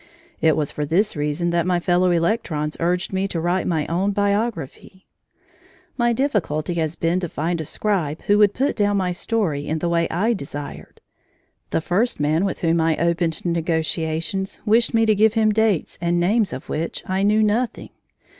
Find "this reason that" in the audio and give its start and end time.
0.83-1.67